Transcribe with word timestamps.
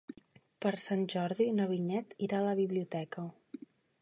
Per 0.65 0.71
Sant 0.83 1.03
Jordi 1.15 1.47
na 1.59 1.69
Vinyet 1.75 2.19
irà 2.29 2.41
a 2.41 2.49
la 2.49 2.57
biblioteca. 2.65 3.31